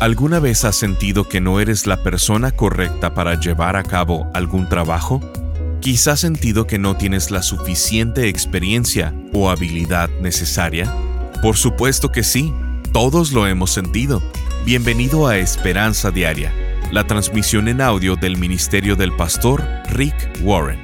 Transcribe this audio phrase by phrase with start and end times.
[0.00, 4.68] ¿Alguna vez has sentido que no eres la persona correcta para llevar a cabo algún
[4.68, 5.20] trabajo?
[5.80, 10.94] Quizás has sentido que no tienes la suficiente experiencia o habilidad necesaria.
[11.42, 12.54] Por supuesto que sí,
[12.92, 14.22] todos lo hemos sentido.
[14.64, 16.52] Bienvenido a Esperanza Diaria,
[16.92, 20.80] la transmisión en audio del Ministerio del Pastor Rick Warren.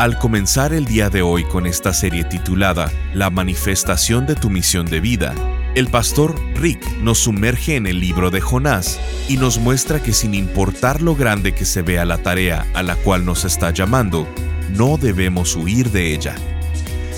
[0.00, 4.86] Al comenzar el día de hoy con esta serie titulada La manifestación de tu misión
[4.86, 5.34] de vida,
[5.74, 10.34] el pastor Rick nos sumerge en el libro de Jonás y nos muestra que sin
[10.34, 14.28] importar lo grande que se vea la tarea a la cual nos está llamando,
[14.70, 16.34] no debemos huir de ella.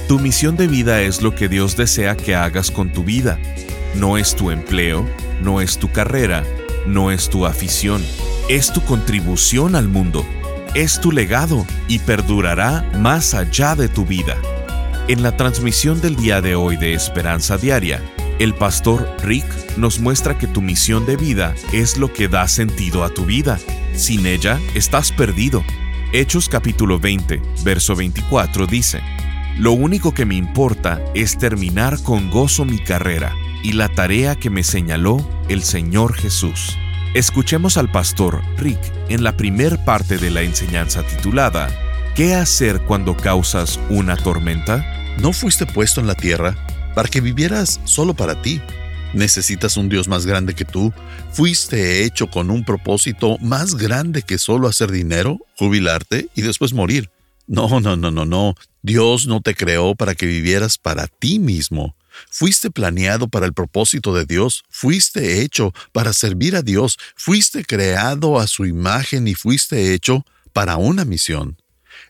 [0.09, 3.39] Tu misión de vida es lo que Dios desea que hagas con tu vida.
[3.95, 5.09] No es tu empleo,
[5.43, 6.45] no es tu carrera,
[6.87, 8.03] no es tu afición,
[8.48, 10.27] es tu contribución al mundo
[10.75, 14.37] es tu legado y perdurará más allá de tu vida.
[15.09, 18.01] En la transmisión del día de hoy de Esperanza Diaria,
[18.39, 19.45] el pastor Rick
[19.77, 23.59] nos muestra que tu misión de vida es lo que da sentido a tu vida.
[23.95, 25.65] Sin ella, estás perdido.
[26.12, 29.01] Hechos capítulo 20, verso 24 dice,
[29.59, 34.51] Lo único que me importa es terminar con gozo mi carrera y la tarea que
[34.51, 36.77] me señaló el Señor Jesús.
[37.15, 41.69] Escuchemos al pastor Rick en la primer parte de la enseñanza titulada
[42.15, 44.84] ¿Qué hacer cuando causas una tormenta?
[45.19, 46.56] No fuiste puesto en la tierra
[46.95, 48.61] para que vivieras solo para ti.
[49.15, 50.93] Necesitas un Dios más grande que tú.
[51.33, 57.11] Fuiste hecho con un propósito más grande que solo hacer dinero, jubilarte y después morir.
[57.47, 58.55] No, no, no, no, no.
[58.83, 61.95] Dios no te creó para que vivieras para ti mismo.
[62.31, 68.39] Fuiste planeado para el propósito de Dios, fuiste hecho para servir a Dios, fuiste creado
[68.39, 71.56] a su imagen y fuiste hecho para una misión.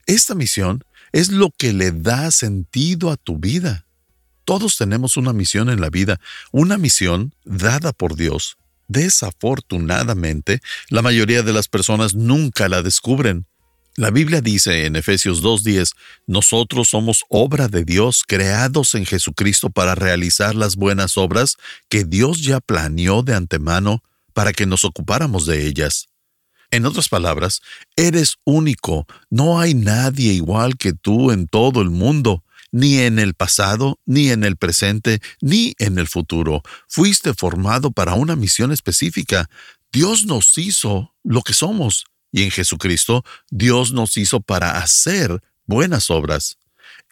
[0.07, 3.87] Esta misión es lo que le da sentido a tu vida.
[4.45, 8.57] Todos tenemos una misión en la vida, una misión dada por Dios.
[8.89, 13.47] Desafortunadamente, la mayoría de las personas nunca la descubren.
[13.95, 15.93] La Biblia dice en Efesios 2.10,
[16.27, 21.59] nosotros somos obra de Dios, creados en Jesucristo para realizar las buenas obras
[21.91, 24.03] que Dios ya planeó de antemano
[24.33, 26.09] para que nos ocupáramos de ellas.
[26.71, 27.61] En otras palabras,
[27.95, 33.35] eres único, no hay nadie igual que tú en todo el mundo, ni en el
[33.35, 36.63] pasado, ni en el presente, ni en el futuro.
[36.89, 39.49] Fuiste formado para una misión específica.
[39.93, 42.07] Dios nos hizo lo que somos.
[42.33, 46.57] Y en Jesucristo, Dios nos hizo para hacer buenas obras.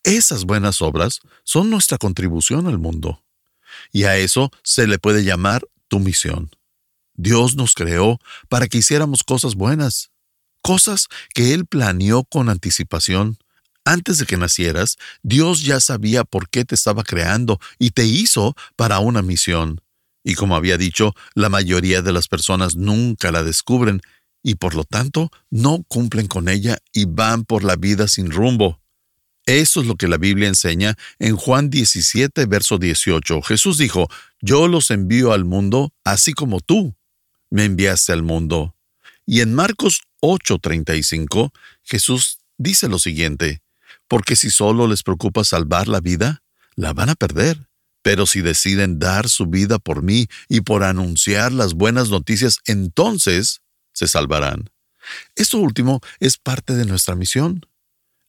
[0.03, 3.23] Esas buenas obras son nuestra contribución al mundo.
[3.93, 6.51] Y a eso se le puede llamar tu misión.
[7.15, 8.19] Dios nos creó
[8.49, 10.11] para que hiciéramos cosas buenas,
[10.63, 13.39] cosas que Él planeó con anticipación.
[13.91, 18.55] Antes de que nacieras, Dios ya sabía por qué te estaba creando y te hizo
[18.77, 19.81] para una misión.
[20.23, 24.01] Y como había dicho, la mayoría de las personas nunca la descubren
[24.45, 28.81] y por lo tanto no cumplen con ella y van por la vida sin rumbo.
[29.45, 33.43] Eso es lo que la Biblia enseña en Juan 17, verso 18.
[33.43, 34.09] Jesús dijo,
[34.41, 36.95] Yo los envío al mundo así como tú
[37.51, 38.77] me enviaste al mundo.
[39.27, 41.51] Y en Marcos 8:35,
[41.83, 43.63] Jesús dice lo siguiente,
[44.11, 46.43] Porque si solo les preocupa salvar la vida,
[46.75, 47.69] la van a perder.
[48.03, 53.61] Pero si deciden dar su vida por mí y por anunciar las buenas noticias, entonces
[53.93, 54.69] se salvarán.
[55.37, 57.65] Esto último es parte de nuestra misión.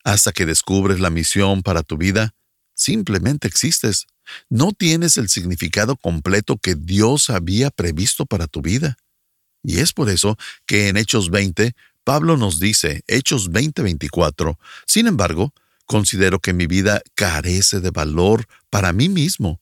[0.04, 2.32] Hasta que descubres la misión para tu vida,
[2.74, 4.06] simplemente existes.
[4.48, 8.98] No tienes el significado completo que Dios había previsto para tu vida.
[9.64, 15.52] Y es por eso que en Hechos 20, Pablo nos dice, Hechos 20:24, sin embargo,
[15.86, 19.60] considero que mi vida carece de valor para mí mismo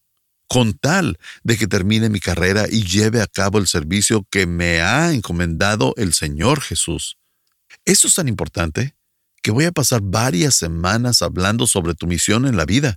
[0.50, 4.80] con tal de que termine mi carrera y lleve a cabo el servicio que me
[4.80, 7.18] ha encomendado el Señor Jesús.
[7.84, 8.96] Eso es tan importante
[9.42, 12.96] que voy a pasar varias semanas hablando sobre tu misión en la vida.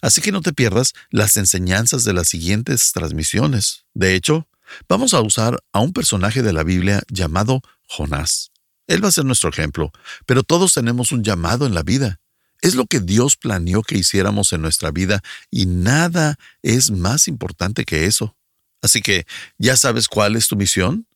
[0.00, 3.84] Así que no te pierdas las enseñanzas de las siguientes transmisiones.
[3.92, 4.48] De hecho,
[4.88, 8.52] vamos a usar a un personaje de la Biblia llamado Jonás.
[8.86, 9.92] Él va a ser nuestro ejemplo,
[10.24, 12.20] pero todos tenemos un llamado en la vida.
[12.62, 17.84] Es lo que Dios planeó que hiciéramos en nuestra vida y nada es más importante
[17.84, 18.36] que eso.
[18.82, 19.26] Así que,
[19.58, 21.06] ¿ya sabes cuál es tu misión?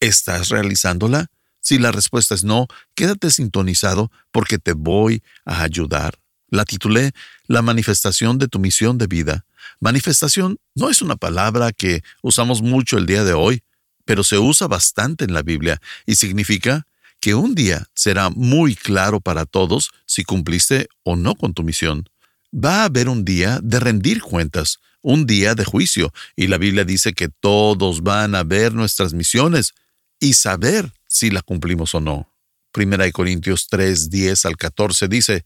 [0.00, 1.26] ¿Estás realizándola?
[1.60, 6.18] Si la respuesta es no, quédate sintonizado porque te voy a ayudar.
[6.48, 7.12] La titulé
[7.46, 9.44] La manifestación de tu misión de vida.
[9.78, 13.62] Manifestación no es una palabra que usamos mucho el día de hoy,
[14.04, 16.86] pero se usa bastante en la Biblia y significa
[17.20, 22.08] que un día será muy claro para todos si cumpliste o no con tu misión.
[22.52, 26.84] Va a haber un día de rendir cuentas, un día de juicio, y la Biblia
[26.84, 29.74] dice que todos van a ver nuestras misiones
[30.18, 32.32] y saber si la cumplimos o no.
[32.72, 35.44] Primera de Corintios 3, 10 al 14 dice,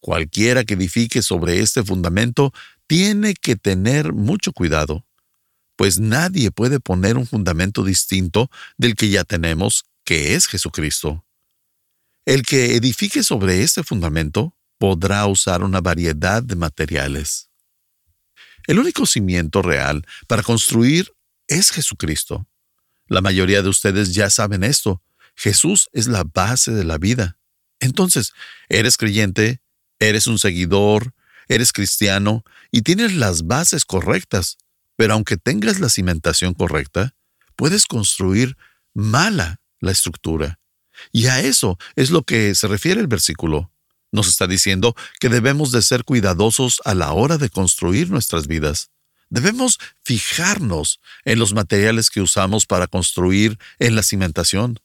[0.00, 2.52] Cualquiera que edifique sobre este fundamento
[2.86, 5.04] tiene que tener mucho cuidado,
[5.76, 11.26] pues nadie puede poner un fundamento distinto del que ya tenemos, que es Jesucristo.
[12.24, 17.50] El que edifique sobre este fundamento podrá usar una variedad de materiales.
[18.66, 21.12] El único cimiento real para construir
[21.48, 22.48] es Jesucristo.
[23.08, 25.02] La mayoría de ustedes ya saben esto.
[25.34, 27.38] Jesús es la base de la vida.
[27.80, 28.32] Entonces,
[28.68, 29.60] eres creyente,
[29.98, 31.14] eres un seguidor,
[31.48, 34.56] eres cristiano y tienes las bases correctas,
[34.94, 37.14] pero aunque tengas la cimentación correcta,
[37.56, 38.56] puedes construir
[38.94, 40.58] mala la estructura.
[41.12, 43.70] Y a eso es lo que se refiere el versículo.
[44.12, 48.90] Nos está diciendo que debemos de ser cuidadosos a la hora de construir nuestras vidas.
[49.28, 54.78] Debemos fijarnos en los materiales que usamos para construir en la cimentación.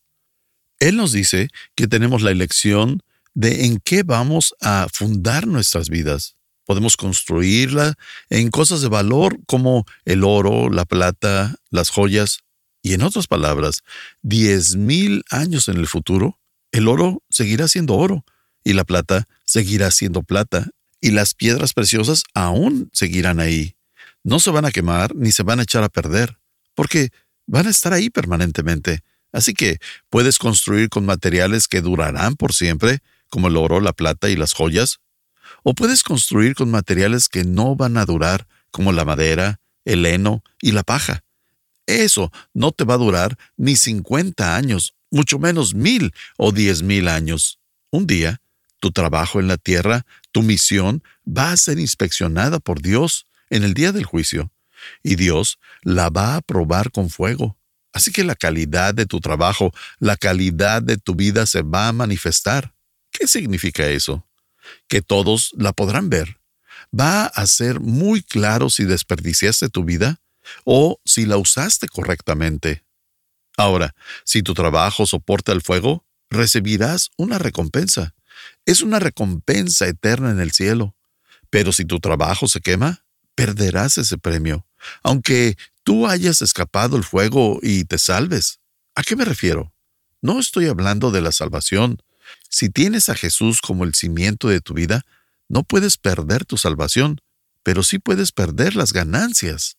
[0.80, 3.02] Él nos dice que tenemos la elección
[3.34, 6.36] de en qué vamos a fundar nuestras vidas.
[6.66, 7.96] Podemos construirla
[8.30, 12.40] en cosas de valor como el oro, la plata, las joyas.
[12.82, 13.84] Y en otras palabras,
[14.22, 16.40] diez mil años en el futuro,
[16.72, 18.26] el oro seguirá siendo oro
[18.64, 20.70] y la plata seguirá siendo plata
[21.00, 23.76] y las piedras preciosas aún seguirán ahí.
[24.24, 26.38] No se van a quemar ni se van a echar a perder,
[26.76, 27.10] porque
[27.48, 29.02] van a estar ahí permanentemente.
[29.32, 29.80] Así que
[30.10, 33.00] puedes construir con materiales que durarán por siempre,
[33.30, 35.00] como el oro, la plata y las joyas,
[35.64, 40.44] o puedes construir con materiales que no van a durar, como la madera, el heno
[40.62, 41.24] y la paja.
[41.92, 47.10] Eso no te va a durar ni 50 años, mucho menos mil o diez mil
[47.10, 47.60] años.
[47.92, 48.42] Un día,
[48.80, 53.74] tu trabajo en la tierra, tu misión, va a ser inspeccionada por Dios en el
[53.74, 54.54] día del juicio,
[55.04, 57.58] y Dios la va a probar con fuego.
[57.92, 61.94] Así que la calidad de tu trabajo, la calidad de tu vida se va a
[61.94, 62.74] manifestar.
[63.12, 64.26] ¿Qué significa eso?
[64.88, 66.38] Que todos la podrán ver.
[66.98, 70.21] Va a ser muy claro si desperdiciaste tu vida
[70.64, 72.84] o si la usaste correctamente.
[73.58, 73.94] Ahora,
[74.24, 78.16] si tu trabajo soporta el fuego, recibirás una recompensa.
[78.66, 80.96] Es una recompensa eterna en el cielo.
[81.50, 83.04] Pero si tu trabajo se quema,
[83.36, 84.66] perderás ese premio,
[85.04, 88.60] aunque tú hayas escapado el fuego y te salves.
[88.96, 89.74] ¿A qué me refiero?
[90.22, 92.02] No estoy hablando de la salvación,
[92.50, 95.06] si tienes a Jesús como el cimiento de tu vida,
[95.50, 97.22] no puedes perder tu salvación,
[97.64, 99.78] pero sí puedes perder las ganancias.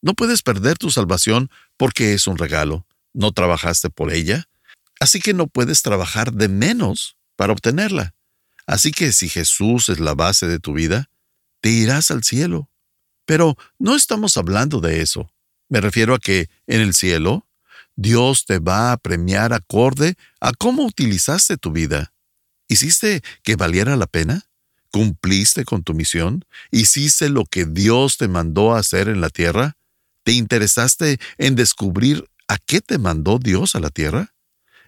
[0.00, 2.86] No puedes perder tu salvación porque es un regalo.
[3.12, 4.48] No trabajaste por ella,
[5.00, 8.14] así que no puedes trabajar de menos para obtenerla.
[8.66, 11.10] Así que si Jesús es la base de tu vida,
[11.60, 12.70] te irás al cielo.
[13.24, 15.30] Pero no estamos hablando de eso.
[15.68, 17.48] Me refiero a que en el cielo
[17.96, 22.12] Dios te va a premiar acorde a cómo utilizaste tu vida.
[22.68, 24.42] ¿Hiciste que valiera la pena?
[24.90, 26.44] ¿Cumpliste con tu misión?
[26.70, 29.77] ¿Hiciste lo que Dios te mandó a hacer en la tierra?
[30.28, 34.34] ¿Te interesaste en descubrir a qué te mandó Dios a la tierra?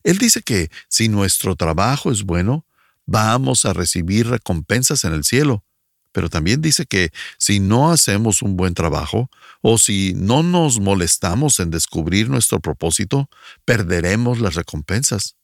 [0.03, 2.67] Él dice que si nuestro trabajo es bueno,
[3.07, 5.65] vamos a recibir recompensas en el cielo,
[6.13, 9.31] pero también dice que si no hacemos un buen trabajo
[9.63, 13.31] o si no nos molestamos en descubrir nuestro propósito,
[13.65, 15.37] perderemos las recompensas.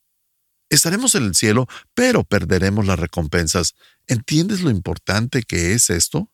[0.69, 3.73] Estaremos en el cielo, pero perderemos las recompensas.
[4.05, 6.29] ¿Entiendes lo importante que es esto?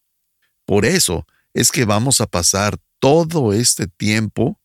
[0.65, 4.61] Por eso es que vamos a pasar todo este tiempo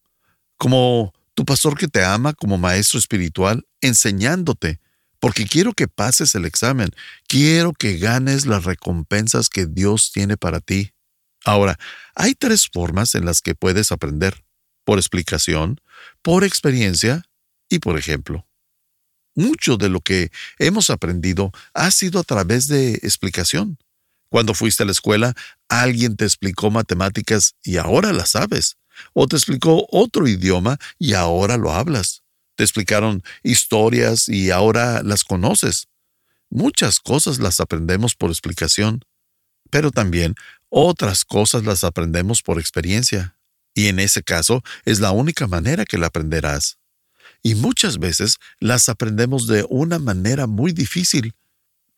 [0.59, 4.79] como tu pastor que te ama, como maestro espiritual, enseñándote
[5.19, 6.91] porque quiero que pases el examen,
[7.27, 10.93] quiero que ganes las recompensas que Dios tiene para ti.
[11.45, 11.81] Ahora,
[12.15, 14.45] hay tres formas en las que puedes aprender,
[14.85, 15.81] por explicación,
[16.23, 17.25] por experiencia
[17.69, 18.47] y por ejemplo.
[19.35, 20.31] Mucho de lo que
[20.61, 23.79] hemos aprendido ha sido a través de explicación.
[24.31, 25.35] Cuando fuiste a la escuela,
[25.69, 28.77] alguien te explicó matemáticas y ahora las sabes,
[29.13, 32.23] o te explicó otro idioma y ahora lo hablas
[32.59, 35.87] te explicaron historias y ahora las conoces.
[36.51, 39.05] Muchas cosas las aprendemos por explicación,
[39.71, 40.35] pero también
[40.69, 43.39] otras cosas las aprendemos por experiencia.
[43.75, 46.79] Y en ese caso es la única manera que la aprenderás.
[47.45, 51.35] Y muchas veces las aprendemos de una manera muy difícil,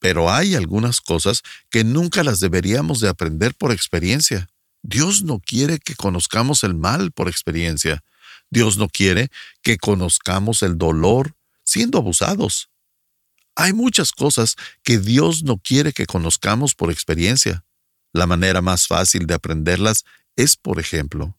[0.00, 4.48] pero hay algunas cosas que nunca las deberíamos de aprender por experiencia.
[4.82, 8.02] Dios no quiere que conozcamos el mal por experiencia.
[8.50, 9.28] Dios no quiere
[9.62, 12.70] que conozcamos el dolor siendo abusados.
[13.54, 17.64] Hay muchas cosas que Dios no quiere que conozcamos por experiencia.
[18.12, 20.04] La manera más fácil de aprenderlas
[20.34, 21.36] es por ejemplo.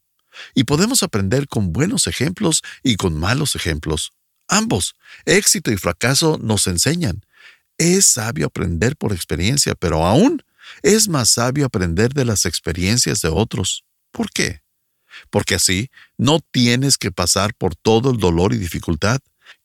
[0.54, 4.12] Y podemos aprender con buenos ejemplos y con malos ejemplos.
[4.48, 7.24] Ambos, éxito y fracaso, nos enseñan.
[7.82, 10.44] Es sabio aprender por experiencia, pero aún
[10.84, 13.84] es más sabio aprender de las experiencias de otros.
[14.12, 14.62] ¿Por qué?
[15.30, 19.18] Porque así no tienes que pasar por todo el dolor y dificultad,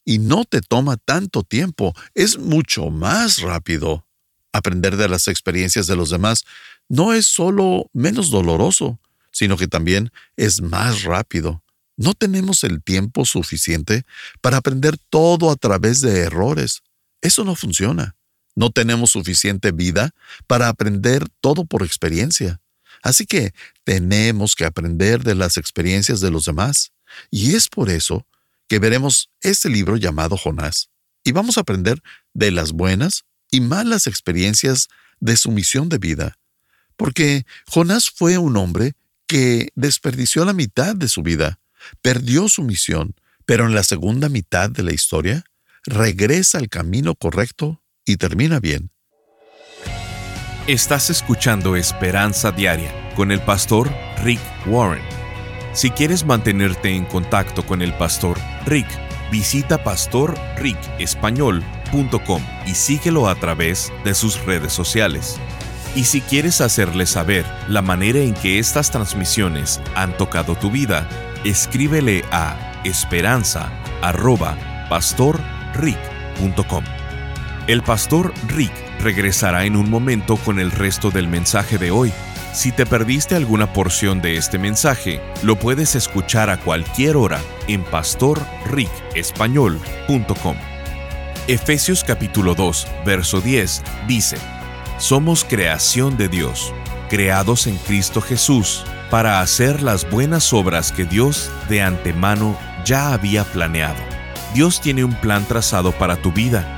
[0.03, 4.07] y no te toma tanto tiempo, es mucho más rápido.
[4.51, 6.43] Aprender de las experiencias de los demás
[6.89, 8.99] no es solo menos doloroso,
[9.31, 11.61] sino que también es más rápido.
[11.97, 14.05] No tenemos el tiempo suficiente
[14.41, 16.81] para aprender todo a través de errores.
[17.21, 18.15] Eso no funciona.
[18.55, 20.11] No tenemos suficiente vida
[20.47, 22.59] para aprender todo por experiencia.
[23.03, 26.91] Así que tenemos que aprender de las experiencias de los demás.
[27.29, 28.25] Y es por eso
[28.67, 30.89] que veremos este libro llamado Jonás.
[31.23, 32.01] Y vamos a aprender
[32.33, 34.87] de las buenas y malas experiencias
[35.19, 36.37] de su misión de vida.
[36.95, 38.93] Porque Jonás fue un hombre
[39.27, 41.59] que desperdició la mitad de su vida,
[42.01, 45.43] perdió su misión, pero en la segunda mitad de la historia
[45.87, 48.91] regresa al camino correcto y termina bien.
[50.67, 53.89] Estás escuchando Esperanza Diaria con el pastor
[54.21, 55.01] Rick Warren.
[55.71, 58.89] Si quieres mantenerte en contacto con el pastor Rick,
[59.31, 65.39] visita pastorricespañol.com y síguelo a través de sus redes sociales.
[65.95, 71.07] Y si quieres hacerle saber la manera en que estas transmisiones han tocado tu vida,
[71.45, 72.73] escríbele a
[75.77, 76.83] esperanza.pastorrick.com.
[77.67, 82.13] El pastor Rick regresará en un momento con el resto del mensaje de hoy.
[82.53, 87.83] Si te perdiste alguna porción de este mensaje, lo puedes escuchar a cualquier hora en
[87.83, 90.55] pastorricespañol.com.
[91.47, 94.37] Efesios capítulo 2, verso 10 dice,
[94.97, 96.73] Somos creación de Dios,
[97.09, 103.45] creados en Cristo Jesús, para hacer las buenas obras que Dios de antemano ya había
[103.45, 104.06] planeado.
[104.53, 106.77] Dios tiene un plan trazado para tu vida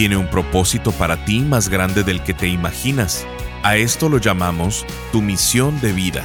[0.00, 3.26] tiene un propósito para ti más grande del que te imaginas.
[3.62, 6.22] A esto lo llamamos tu misión de vida.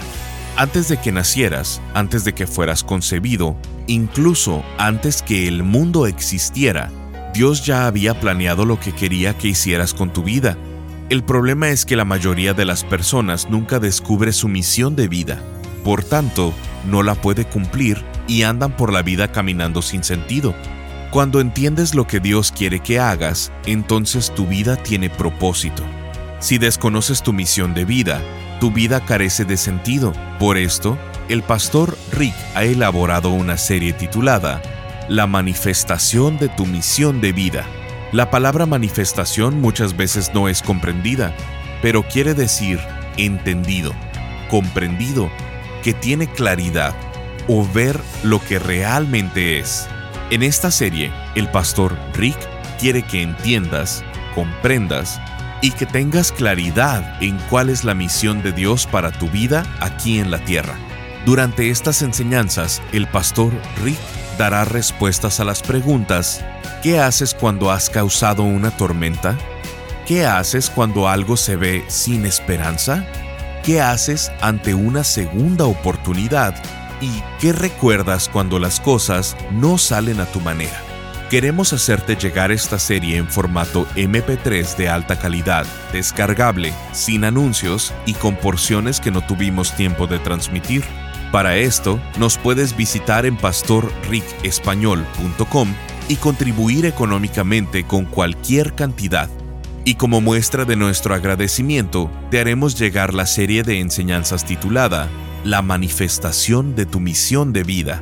[0.56, 6.90] Antes de que nacieras, antes de que fueras concebido, incluso antes que el mundo existiera,
[7.34, 10.58] Dios ya había planeado lo que quería que hicieras con tu vida.
[11.10, 15.44] El problema es que la mayoría de las personas nunca descubre su misión de vida.
[15.86, 16.52] Por tanto,
[16.84, 20.56] no la puede cumplir y andan por la vida caminando sin sentido.
[21.12, 25.84] Cuando entiendes lo que Dios quiere que hagas, entonces tu vida tiene propósito.
[26.40, 28.20] Si desconoces tu misión de vida,
[28.60, 30.12] tu vida carece de sentido.
[30.40, 30.98] Por esto,
[31.30, 34.64] el pastor Rick ha elaborado una serie titulada
[35.08, 37.64] La manifestación de tu misión de vida.
[38.12, 41.36] La palabra manifestación muchas veces no es comprendida,
[41.84, 42.80] pero quiere decir
[43.18, 43.94] entendido,
[44.50, 45.30] comprendido,
[45.86, 46.96] que tiene claridad
[47.48, 49.88] o ver lo que realmente es.
[50.32, 52.40] En esta serie, el pastor Rick
[52.80, 55.22] quiere que entiendas, comprendas
[55.62, 60.18] y que tengas claridad en cuál es la misión de Dios para tu vida aquí
[60.18, 60.74] en la tierra.
[61.24, 64.00] Durante estas enseñanzas, el pastor Rick
[64.40, 66.44] dará respuestas a las preguntas,
[66.82, 69.38] ¿qué haces cuando has causado una tormenta?
[70.08, 73.06] ¿Qué haces cuando algo se ve sin esperanza?
[73.66, 76.56] ¿Qué haces ante una segunda oportunidad
[77.02, 80.82] ¿Y qué recuerdas cuando las cosas no salen a tu manera?
[81.30, 88.14] Queremos hacerte llegar esta serie en formato MP3 de alta calidad, descargable, sin anuncios y
[88.14, 90.84] con porciones que no tuvimos tiempo de transmitir.
[91.32, 95.74] Para esto, nos puedes visitar en pastorricespañol.com
[96.08, 99.28] y contribuir económicamente con cualquier cantidad.
[99.88, 105.10] Y como muestra de nuestro agradecimiento, te haremos llegar la serie de enseñanzas titulada
[105.46, 108.02] la manifestación de tu misión de vida.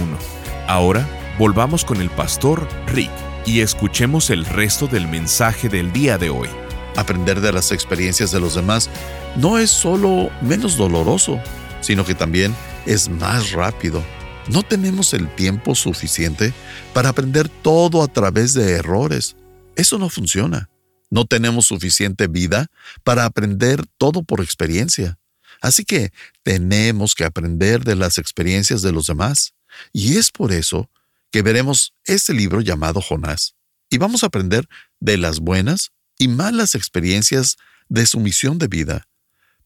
[0.67, 1.07] Ahora
[1.39, 3.11] volvamos con el pastor Rick
[3.45, 6.49] y escuchemos el resto del mensaje del día de hoy.
[6.97, 8.89] Aprender de las experiencias de los demás
[9.37, 11.41] no es solo menos doloroso,
[11.81, 12.55] sino que también
[12.87, 14.03] es más rápido.
[14.49, 16.53] No tenemos el tiempo suficiente
[16.95, 19.37] para aprender todo a través de errores.
[19.77, 20.69] Eso no funciona.
[21.11, 22.67] No tenemos suficiente vida
[23.05, 25.19] para aprender todo por experiencia.
[25.61, 29.55] Así que tenemos que aprender de las experiencias de los demás.
[29.93, 30.91] Y es por eso
[31.31, 33.55] que veremos este libro llamado Jonás.
[33.91, 34.69] Y vamos a aprender
[35.01, 37.57] de las buenas y malas experiencias
[37.89, 39.07] de su misión de vida.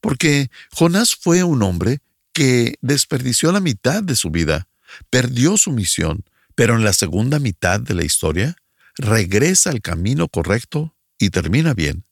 [0.00, 2.00] Porque Jonás fue un hombre
[2.32, 4.68] que desperdició la mitad de su vida,
[5.10, 8.56] perdió su misión, pero en la segunda mitad de la historia
[8.96, 12.04] regresa al camino correcto y termina bien.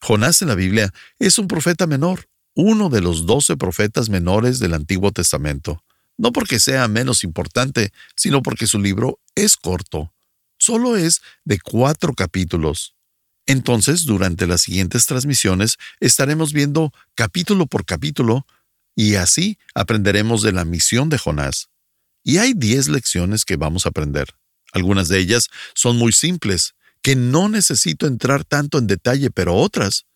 [0.00, 4.72] Jonás en la Biblia es un profeta menor, uno de los doce profetas menores del
[4.72, 5.82] Antiguo Testamento,
[6.16, 10.14] no porque sea menos importante, sino porque su libro es corto.
[10.56, 12.94] Solo es de cuatro capítulos.
[13.46, 18.46] Entonces, durante las siguientes transmisiones, estaremos viendo capítulo por capítulo
[18.94, 21.68] y así aprenderemos de la misión de Jonás.
[22.22, 24.28] Y hay diez lecciones que vamos a aprender.
[24.72, 30.06] Algunas de ellas son muy simples, que no necesito entrar tanto en detalle, pero otras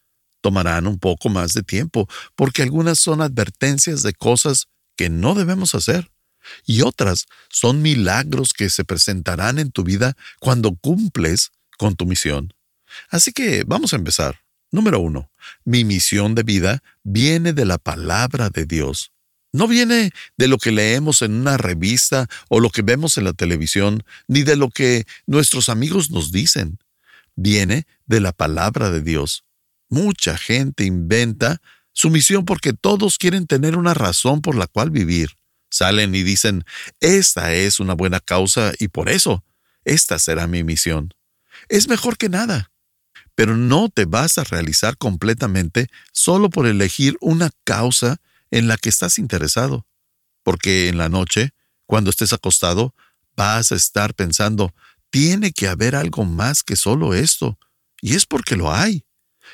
[0.41, 5.75] tomarán un poco más de tiempo, porque algunas son advertencias de cosas que no debemos
[5.75, 6.11] hacer,
[6.65, 12.55] y otras son milagros que se presentarán en tu vida cuando cumples con tu misión.
[13.11, 14.41] Así que vamos a empezar.
[14.71, 15.31] Número uno,
[15.67, 19.13] mi misión de vida viene de la palabra de Dios.
[19.53, 23.33] No viene de lo que leemos en una revista o lo que vemos en la
[23.33, 26.79] televisión, ni de lo que nuestros amigos nos dicen.
[27.35, 29.45] Viene de la palabra de Dios.
[29.89, 31.63] Mucha gente inventa
[31.93, 35.31] su misión porque todos quieren tener una razón por la cual vivir.
[35.71, 36.65] Salen y dicen,
[37.01, 39.45] esta es una buena causa y por eso,
[39.85, 41.15] esta será mi misión.
[41.69, 42.71] Es mejor que nada
[43.39, 48.17] pero no te vas a realizar completamente solo por elegir una causa
[48.51, 49.87] en la que estás interesado,
[50.43, 51.51] porque en la noche,
[51.87, 52.95] cuando estés acostado,
[53.37, 54.75] vas a estar pensando,
[55.11, 57.59] tiene que haber algo más que solo esto,
[58.01, 59.05] y es porque lo hay.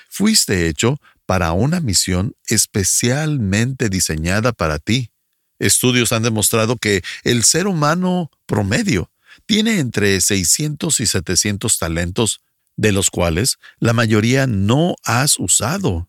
[0.08, 5.10] Fuiste hecho para una misión especialmente diseñada para ti.
[5.58, 9.10] Estudios han demostrado que el ser humano promedio
[9.46, 12.40] tiene entre 600 y 700 talentos
[12.76, 16.08] de los cuales la mayoría no has usado.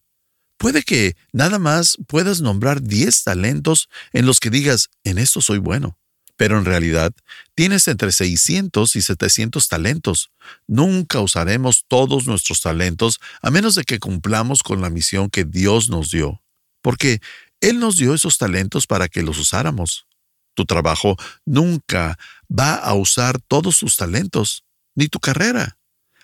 [0.57, 5.57] Puede que nada más puedas nombrar 10 talentos en los que digas, en esto soy
[5.59, 5.97] bueno.
[6.37, 7.13] Pero en realidad
[7.55, 10.31] tienes entre 600 y 700 talentos.
[10.67, 15.89] Nunca usaremos todos nuestros talentos a menos de que cumplamos con la misión que Dios
[15.89, 16.41] nos dio.
[16.81, 17.21] Porque
[17.61, 20.07] Él nos dio esos talentos para que los usáramos.
[20.55, 21.15] Tu trabajo
[21.45, 22.17] nunca
[22.49, 24.63] va a usar todos sus talentos,
[24.93, 25.77] ni tu carrera.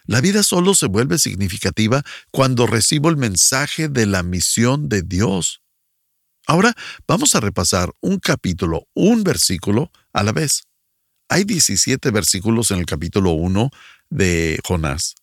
[0.06, 5.62] La vida solo se vuelve significativa cuando recibo el mensaje de la misión de Dios.
[6.48, 6.76] Ahora
[7.08, 10.64] vamos a repasar un capítulo, un versículo a la vez.
[11.30, 13.70] Hay 17 versículos en el capítulo 1
[14.10, 15.16] de Jonás.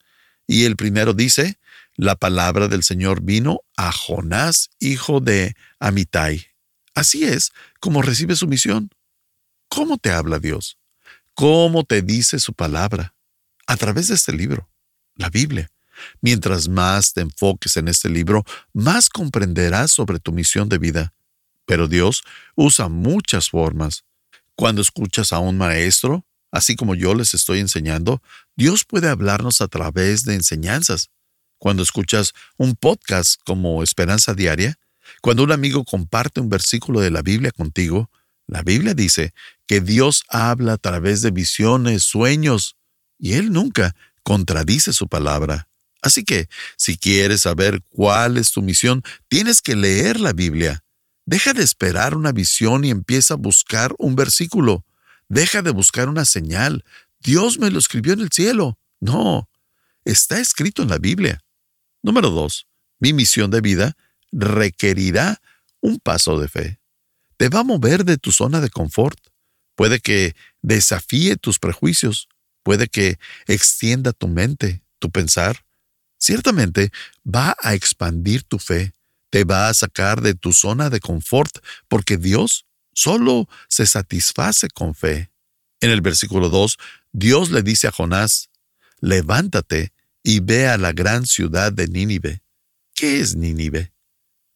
[0.46, 1.58] Y el primero dice,
[1.96, 6.46] la palabra del Señor vino a Jonás, hijo de Amitai.
[6.94, 8.90] Así es como recibe su misión.
[9.68, 10.78] ¿Cómo te habla Dios?
[11.34, 13.14] ¿Cómo te dice su palabra?
[13.68, 14.66] A través de este libro
[15.14, 15.70] la Biblia.
[16.22, 21.12] Mientras más te enfoques en este libro, más comprenderás sobre tu misión de vida.
[21.66, 22.22] Pero Dios
[22.54, 24.04] usa muchas formas.
[24.54, 28.22] Cuando escuchas a un maestro, así como yo les estoy enseñando,
[28.56, 31.10] Dios puede hablarnos a través de enseñanzas.
[31.58, 34.78] Cuando escuchas un podcast como Esperanza Diaria,
[35.20, 38.10] cuando un amigo comparte un versículo de la Biblia contigo,
[38.46, 39.34] la Biblia dice
[39.66, 42.77] que Dios habla a través de visiones, sueños,
[43.18, 45.68] y Él nunca contradice su palabra.
[46.00, 50.84] Así que, si quieres saber cuál es tu misión, tienes que leer la Biblia.
[51.26, 54.84] Deja de esperar una visión y empieza a buscar un versículo.
[55.28, 56.84] Deja de buscar una señal.
[57.20, 58.78] Dios me lo escribió en el cielo.
[59.00, 59.48] No,
[60.04, 61.40] está escrito en la Biblia.
[62.02, 62.66] Número dos,
[63.00, 63.96] mi misión de vida
[64.32, 65.40] requerirá
[65.80, 66.80] un paso de fe.
[67.36, 69.18] Te va a mover de tu zona de confort.
[69.74, 72.28] Puede que desafíe tus prejuicios
[72.68, 75.64] puede que extienda tu mente, tu pensar.
[76.18, 76.92] Ciertamente
[77.24, 78.92] va a expandir tu fe,
[79.30, 84.94] te va a sacar de tu zona de confort, porque Dios solo se satisface con
[84.94, 85.30] fe.
[85.80, 86.76] En el versículo 2,
[87.10, 88.50] Dios le dice a Jonás,
[89.00, 92.42] levántate y ve a la gran ciudad de Nínive.
[92.94, 93.94] ¿Qué es Nínive?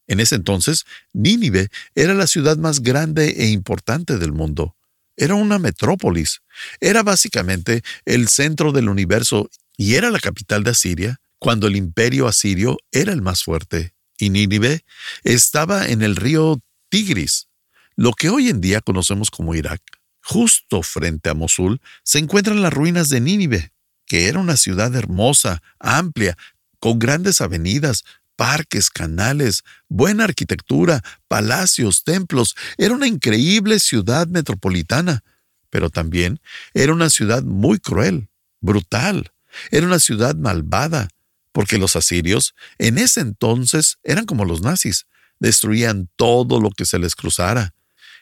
[0.05, 4.75] En ese entonces, Nínive era la ciudad más grande e importante del mundo.
[5.15, 6.41] Era una metrópolis.
[6.79, 12.27] Era básicamente el centro del universo y era la capital de Asiria cuando el imperio
[12.27, 13.93] asirio era el más fuerte.
[14.17, 14.85] Y Nínive
[15.23, 17.47] estaba en el río Tigris,
[17.95, 19.81] lo que hoy en día conocemos como Irak.
[20.21, 23.73] Justo frente a Mosul se encuentran las ruinas de Nínive,
[24.05, 26.37] que era una ciudad hermosa, amplia,
[26.79, 28.03] con grandes avenidas,
[28.35, 32.55] parques, canales, buena arquitectura, palacios, templos.
[32.77, 35.23] Era una increíble ciudad metropolitana,
[35.69, 36.39] pero también
[36.73, 38.29] era una ciudad muy cruel,
[38.61, 39.31] brutal.
[39.71, 41.09] Era una ciudad malvada,
[41.51, 45.05] porque los asirios en ese entonces eran como los nazis,
[45.39, 47.73] destruían todo lo que se les cruzara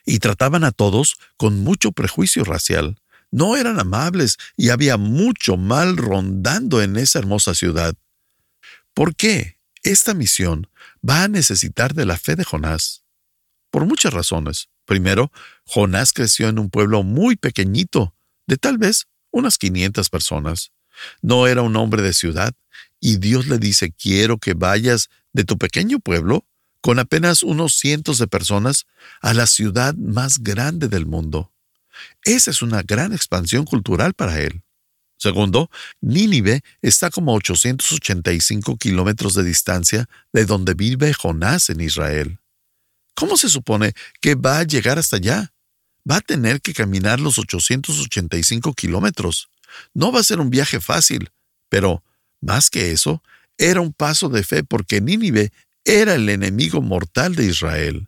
[0.05, 2.97] y trataban a todos con mucho prejuicio racial.
[3.31, 7.95] No eran amables y había mucho mal rondando en esa hermosa ciudad.
[8.93, 10.67] ¿Por qué esta misión
[11.07, 13.03] va a necesitar de la fe de Jonás?
[13.69, 14.69] Por muchas razones.
[14.85, 15.31] Primero,
[15.65, 18.13] Jonás creció en un pueblo muy pequeñito,
[18.47, 20.71] de tal vez unas 500 personas.
[21.21, 22.53] No era un hombre de ciudad,
[22.99, 26.45] y Dios le dice, quiero que vayas de tu pequeño pueblo,
[26.81, 28.85] con apenas unos cientos de personas,
[29.21, 31.51] a la ciudad más grande del mundo.
[32.23, 34.63] Esa es una gran expansión cultural para él.
[35.21, 35.69] Segundo,
[36.01, 42.39] Nínive está como 885 kilómetros de distancia de donde vive Jonás en Israel.
[43.13, 45.53] ¿Cómo se supone que va a llegar hasta allá?
[46.09, 49.51] Va a tener que caminar los 885 kilómetros.
[49.93, 51.29] No va a ser un viaje fácil,
[51.69, 52.03] pero,
[52.41, 53.21] más que eso,
[53.59, 55.53] era un paso de fe porque Nínive
[55.85, 58.07] era el enemigo mortal de Israel.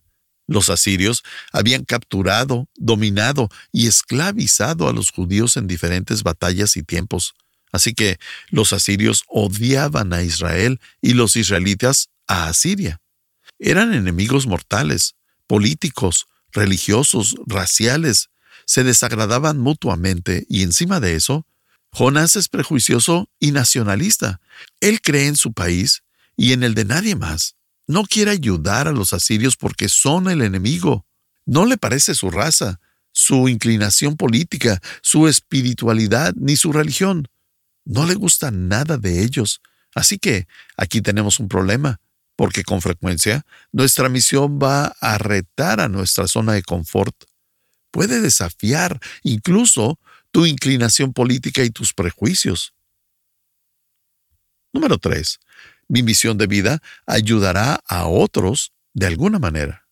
[0.53, 7.33] Los asirios habían capturado, dominado y esclavizado a los judíos en diferentes batallas y tiempos.
[7.71, 13.01] Así que los asirios odiaban a Israel y los israelitas a Asiria.
[13.57, 15.15] Eran enemigos mortales,
[15.47, 18.29] políticos, religiosos, raciales,
[18.67, 21.47] se desagradaban mutuamente y encima de eso,
[21.89, 24.39] Jonás es prejuicioso y nacionalista.
[24.81, 26.03] Él cree en su país
[26.37, 27.55] y en el de nadie más.
[27.93, 31.06] No quiere ayudar a los asirios porque son el enemigo.
[31.45, 32.79] No le parece su raza,
[33.12, 37.27] su inclinación política, su espiritualidad ni su religión.
[37.86, 39.62] No le gusta nada de ellos.
[39.93, 42.01] Así que aquí tenemos un problema,
[42.36, 47.15] porque con frecuencia nuestra misión va a retar a nuestra zona de confort.
[47.91, 49.99] Puede desafiar incluso
[50.32, 52.73] tu inclinación política y tus prejuicios.
[54.71, 55.39] Número 3
[55.93, 59.86] mi misión de vida ayudará a otros de alguna manera.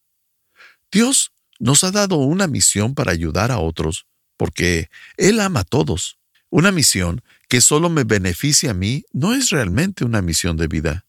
[0.91, 6.17] Dios nos ha dado una misión para ayudar a otros, porque Él ama a todos.
[6.49, 11.05] Una misión que solo me beneficia a mí no es realmente una misión de vida.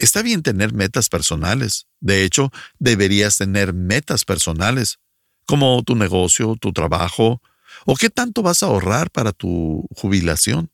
[0.00, 1.86] Está bien tener metas personales.
[2.00, 4.98] De hecho, deberías tener metas personales,
[5.46, 7.40] como tu negocio, tu trabajo,
[7.86, 10.72] o qué tanto vas a ahorrar para tu jubilación.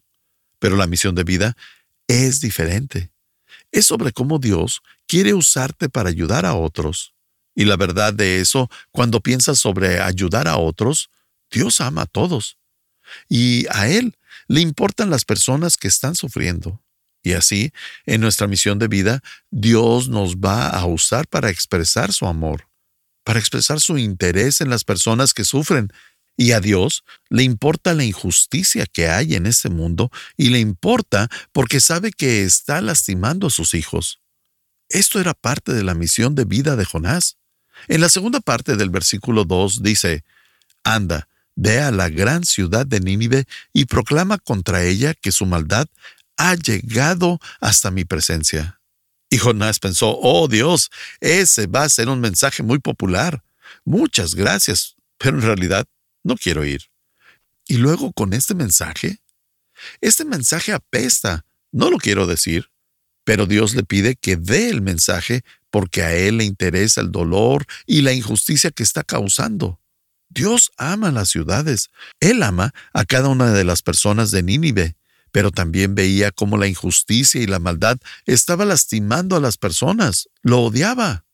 [0.59, 1.59] Pero la misión de vida
[2.09, 3.10] es diferente
[3.73, 7.15] es sobre cómo Dios quiere usarte para ayudar a otros.
[7.55, 11.11] Y la verdad de eso, cuando piensas sobre ayudar a otros,
[11.51, 12.59] Dios ama a todos.
[13.29, 14.17] Y a Él
[14.49, 16.83] le importan las personas que están sufriendo.
[17.23, 17.73] Y así,
[18.07, 22.69] en nuestra misión de vida, Dios nos va a usar para expresar su amor,
[23.25, 25.93] para expresar su interés en las personas que sufren
[26.37, 31.29] y a Dios le importa la injusticia que hay en este mundo y le importa
[31.53, 34.21] porque sabe que está lastimando a sus hijos.
[34.89, 37.37] Esto era parte de la misión de vida de Jonás.
[37.89, 40.25] En la segunda parte del versículo 2 dice,
[40.83, 45.87] Anda, ve a la gran ciudad de Nínive y proclama contra ella que su maldad
[46.37, 48.81] ha llegado hasta mi presencia.
[49.29, 50.91] Y Jonás pensó, oh Dios,
[51.21, 53.45] ese va a ser un mensaje muy popular.
[53.85, 55.87] Muchas gracias, pero en realidad
[56.23, 56.83] no quiero ir.
[57.67, 59.21] Y luego con este mensaje,
[60.01, 62.71] este mensaje apesta, no lo quiero decir,
[63.25, 67.65] pero Dios le pide que dé el mensaje porque a Él le interesa el dolor
[67.87, 69.81] y la injusticia que está causando.
[70.29, 74.97] Dios ama las ciudades, Él ama a cada una de las personas de Nínive,
[75.33, 80.61] pero también veía cómo la injusticia y la maldad estaba lastimando a las personas, lo
[80.63, 81.25] odiaba.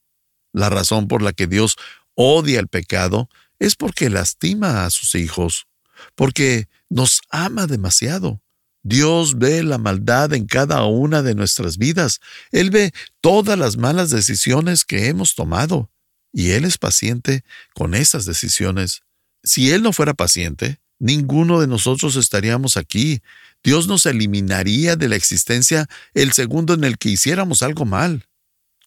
[0.52, 1.76] La razón por la que Dios
[2.14, 5.66] odia el pecado es porque lastima a sus hijos,
[6.14, 8.40] porque nos ama demasiado.
[8.82, 12.20] Dios ve la maldad en cada una de nuestras vidas.
[12.52, 15.90] Él ve todas las malas decisiones que hemos tomado.
[16.32, 17.42] Y Él es paciente
[17.74, 19.00] con esas decisiones.
[19.42, 23.22] Si Él no fuera paciente, ninguno de nosotros estaríamos aquí.
[23.64, 28.25] Dios nos eliminaría de la existencia el segundo en el que hiciéramos algo mal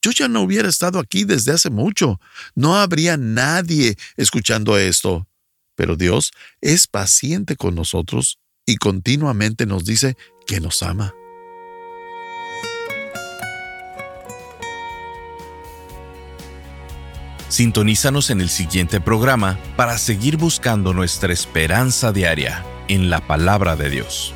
[0.02, 2.20] yo ya no hubiera estado aquí desde hace mucho.
[2.56, 5.28] No habría nadie escuchando esto.
[5.76, 6.32] Pero Dios
[6.62, 11.14] es paciente con nosotros y continuamente nos dice que nos ama.
[17.50, 23.90] Sintonízanos en el siguiente programa para seguir buscando nuestra esperanza diaria en la palabra de
[23.90, 24.36] Dios.